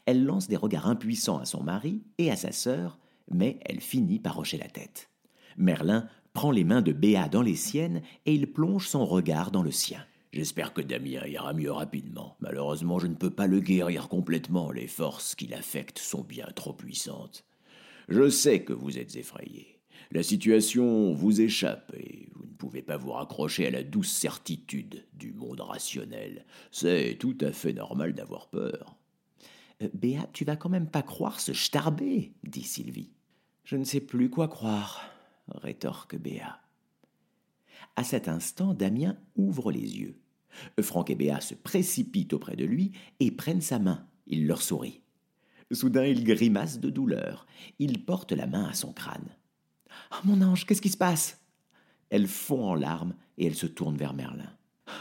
Elle 0.07 0.25
lance 0.25 0.49
des 0.49 0.57
regards 0.57 0.89
impuissants 0.89 1.39
à 1.39 1.45
son 1.45 1.63
mari 1.63 2.03
et 2.19 2.31
à 2.31 2.37
sa 2.37 2.53
sœur, 2.53 2.99
mais 3.31 3.59
elle 3.65 3.81
finit 3.81 4.19
par 4.19 4.39
hocher 4.39 4.59
la 4.59 4.69
tête. 4.69 5.11
Merlin 5.57 6.09
prend 6.33 6.51
les 6.51 6.65
mains 6.65 6.83
de 6.83 6.93
Béa 6.93 7.29
dans 7.29 7.43
les 7.43 7.57
siennes 7.57 8.03
et 8.27 8.35
il 8.35 8.53
plonge 8.53 8.89
son 8.89 9.05
regard 9.05 9.51
dans 9.51 9.63
le 9.63 9.73
sien. 9.73 10.05
J'espère 10.33 10.73
que 10.73 10.81
Damien 10.81 11.27
ira 11.27 11.53
mieux 11.53 11.73
rapidement. 11.73 12.37
Malheureusement, 12.41 13.01
je 13.01 13.09
ne 13.09 13.15
peux 13.15 13.31
pas 13.31 13.49
le 13.49 13.59
guérir 13.59 14.09
complètement. 14.09 14.71
Les 14.71 14.87
forces 14.87 15.35
qui 15.35 15.49
l'affectent 15.49 15.99
sont 15.99 16.23
bien 16.23 16.47
trop 16.55 16.73
puissantes. 16.73 17.45
Je 18.11 18.29
sais 18.29 18.65
que 18.65 18.73
vous 18.73 18.99
êtes 18.99 19.15
effrayé. 19.15 19.79
La 20.11 20.25
situation 20.25 21.13
vous 21.15 21.41
échappe 21.41 21.95
et 21.97 22.29
vous 22.35 22.45
ne 22.45 22.53
pouvez 22.55 22.83
pas 22.83 22.97
vous 22.97 23.13
raccrocher 23.13 23.69
à 23.69 23.71
la 23.71 23.85
douce 23.85 24.11
certitude 24.11 25.07
du 25.13 25.33
monde 25.33 25.61
rationnel. 25.61 26.45
C'est 26.73 27.17
tout 27.21 27.39
à 27.41 27.53
fait 27.53 27.73
normal 27.73 28.13
d'avoir 28.13 28.49
peur. 28.49 28.97
Euh, 29.81 29.89
Béa, 29.95 30.29
tu 30.33 30.45
vas 30.45 30.57
quand 30.57 30.69
même 30.69 30.91
pas 30.91 31.03
croire 31.03 31.39
ce 31.39 31.53
starbé, 31.53 32.33
dit 32.43 32.65
Sylvie. 32.65 33.13
Je 33.63 33.77
ne 33.77 33.85
sais 33.85 34.01
plus 34.01 34.29
quoi 34.29 34.49
croire, 34.49 35.01
rétorque 35.47 36.17
Béa. 36.17 36.59
À 37.95 38.03
cet 38.03 38.27
instant, 38.27 38.75
Damien 38.75 39.17
ouvre 39.37 39.71
les 39.71 39.99
yeux. 39.99 40.19
Franck 40.81 41.11
et 41.11 41.15
Béa 41.15 41.41
se 41.41 41.55
précipitent 41.55 42.33
auprès 42.33 42.57
de 42.57 42.65
lui 42.65 42.91
et 43.21 43.31
prennent 43.31 43.61
sa 43.61 43.79
main. 43.79 44.09
Il 44.27 44.49
leur 44.49 44.63
sourit. 44.63 45.01
Soudain, 45.73 46.05
il 46.05 46.25
grimace 46.25 46.81
de 46.81 46.91
douleur. 46.91 47.47
Il 47.79 48.05
porte 48.05 48.33
la 48.33 48.47
main 48.47 48.69
à 48.69 48.75
son 48.75 48.93
crâne. 48.93 49.37
Oh 50.13 50.17
mon 50.25 50.43
ange, 50.43 50.67
qu'est-ce 50.67 50.83
qui 50.83 50.89
se 50.89 50.97
passe? 50.97 51.41
Elle 52.11 52.27
fond 52.27 52.65
en 52.65 52.75
larmes 52.75 53.15
et 53.39 53.47
elle 53.47 53.55
se 53.55 53.67
tourne 53.67 53.97
vers 53.97 54.15
Merlin. 54.15 54.51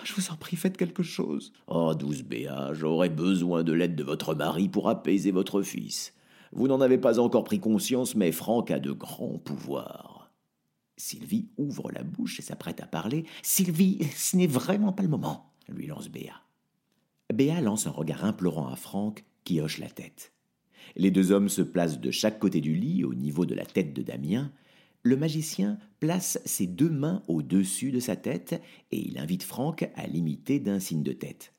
Je 0.03 0.13
vous 0.13 0.29
en 0.29 0.35
prie, 0.35 0.55
faites 0.55 0.77
quelque 0.77 1.01
chose. 1.01 1.51
Oh, 1.67 1.95
douce 1.95 2.21
Béa, 2.21 2.73
j'aurais 2.73 3.09
besoin 3.09 3.63
de 3.63 3.73
l'aide 3.73 3.95
de 3.95 4.03
votre 4.03 4.35
mari 4.35 4.69
pour 4.69 4.89
apaiser 4.89 5.31
votre 5.31 5.63
fils. 5.63 6.13
Vous 6.51 6.67
n'en 6.67 6.81
avez 6.81 6.97
pas 6.97 7.19
encore 7.19 7.43
pris 7.43 7.59
conscience, 7.59 8.15
mais 8.15 8.31
Franck 8.31 8.71
a 8.71 8.79
de 8.79 8.91
grands 8.91 9.39
pouvoirs. 9.39 10.31
Sylvie 10.97 11.49
ouvre 11.57 11.91
la 11.91 12.03
bouche 12.03 12.39
et 12.39 12.43
s'apprête 12.43 12.81
à 12.81 12.85
parler. 12.85 13.25
Sylvie, 13.41 14.03
ce 14.15 14.35
n'est 14.35 14.47
vraiment 14.47 14.91
pas 14.91 15.03
le 15.03 15.09
moment, 15.09 15.53
lui 15.67 15.87
lance 15.87 16.09
Béa. 16.09 16.33
Béa 17.33 17.61
lance 17.61 17.87
un 17.87 17.91
regard 17.91 18.25
implorant 18.25 18.67
à 18.67 18.75
Franck, 18.75 19.23
qui 19.43 19.61
hoche 19.61 19.77
la 19.77 19.89
tête. 19.89 20.33
Les 20.95 21.11
deux 21.11 21.31
hommes 21.31 21.49
se 21.49 21.61
placent 21.61 21.99
de 21.99 22.11
chaque 22.11 22.39
côté 22.39 22.61
du 22.61 22.75
lit, 22.75 23.03
au 23.03 23.13
niveau 23.13 23.45
de 23.45 23.55
la 23.55 23.65
tête 23.65 23.93
de 23.93 24.01
Damien. 24.01 24.51
Le 25.01 25.15
magicien 25.15 25.77
place 25.99 26.41
ses 26.45 26.67
deux 26.67 26.89
mains 26.89 27.23
au-dessus 27.27 27.91
de 27.91 27.99
sa 27.99 28.15
tête 28.15 28.61
et 28.91 28.99
il 28.99 29.17
invite 29.17 29.43
Franck 29.43 29.89
à 29.95 30.07
l'imiter 30.07 30.59
d'un 30.59 30.79
signe 30.79 31.03
de 31.03 31.13
tête. 31.13 31.53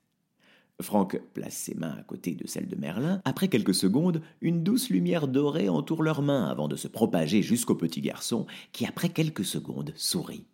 Franck 0.82 1.20
place 1.34 1.54
ses 1.54 1.74
mains 1.74 1.96
à 1.98 2.02
côté 2.02 2.34
de 2.34 2.46
celles 2.46 2.68
de 2.68 2.76
Merlin. 2.76 3.20
Après 3.24 3.48
quelques 3.48 3.74
secondes, 3.74 4.22
une 4.40 4.62
douce 4.62 4.90
lumière 4.90 5.28
dorée 5.28 5.68
entoure 5.68 6.02
leurs 6.02 6.22
mains 6.22 6.46
avant 6.46 6.68
de 6.68 6.76
se 6.76 6.88
propager 6.88 7.42
jusqu'au 7.42 7.74
petit 7.74 8.00
garçon 8.00 8.46
qui, 8.72 8.86
après 8.86 9.10
quelques 9.10 9.44
secondes, 9.44 9.92
sourit. 9.96 10.46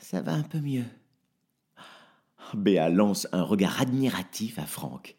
Ça 0.00 0.20
va 0.20 0.34
un 0.34 0.42
peu 0.42 0.60
mieux. 0.60 0.84
Béa 2.54 2.90
lance 2.90 3.26
un 3.32 3.42
regard 3.42 3.80
admiratif 3.80 4.58
à 4.58 4.66
Franck. 4.66 5.16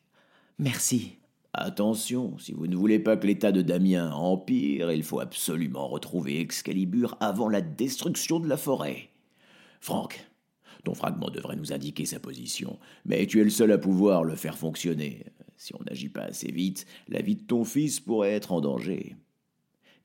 Merci. 0.59 1.17
Attention, 1.55 2.35
si 2.39 2.51
vous 2.51 2.65
ne 2.65 2.75
voulez 2.75 2.97
pas 2.97 3.15
que 3.15 3.27
l'état 3.27 3.51
de 3.51 3.61
Damien 3.61 4.11
empire, 4.11 4.91
il 4.91 5.03
faut 5.03 5.19
absolument 5.19 5.87
retrouver 5.87 6.39
Excalibur 6.39 7.15
avant 7.19 7.47
la 7.47 7.61
destruction 7.61 8.39
de 8.39 8.49
la 8.49 8.57
forêt. 8.57 9.09
Franck, 9.79 10.27
ton 10.83 10.95
fragment 10.95 11.29
devrait 11.29 11.55
nous 11.55 11.71
indiquer 11.71 12.05
sa 12.05 12.19
position, 12.19 12.79
mais 13.05 13.27
tu 13.27 13.39
es 13.39 13.43
le 13.43 13.51
seul 13.51 13.71
à 13.71 13.77
pouvoir 13.77 14.23
le 14.23 14.35
faire 14.35 14.57
fonctionner. 14.57 15.25
Si 15.55 15.75
on 15.75 15.83
n'agit 15.83 16.09
pas 16.09 16.23
assez 16.23 16.51
vite, 16.51 16.87
la 17.07 17.21
vie 17.21 17.35
de 17.35 17.43
ton 17.43 17.63
fils 17.65 17.99
pourrait 17.99 18.31
être 18.31 18.51
en 18.51 18.59
danger. 18.59 19.15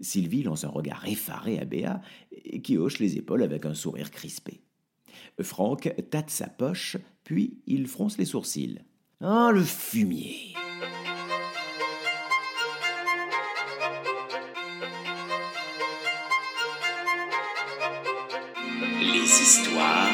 Sylvie 0.00 0.42
lance 0.42 0.64
un 0.64 0.68
regard 0.68 1.06
effaré 1.08 1.58
à 1.58 1.64
Béa, 1.64 2.02
qui 2.62 2.76
hoche 2.76 2.98
les 2.98 3.16
épaules 3.16 3.42
avec 3.42 3.64
un 3.64 3.74
sourire 3.74 4.10
crispé. 4.10 4.60
Franck 5.40 5.94
tâte 6.10 6.28
sa 6.28 6.46
poche, 6.46 6.98
puis 7.24 7.62
il 7.66 7.86
fronce 7.86 8.18
les 8.18 8.26
sourcils. 8.26 8.80
Ah, 9.20 9.50
le 9.52 9.64
fumier 9.64 10.54
Les 19.78 19.84
histoires 19.84 20.07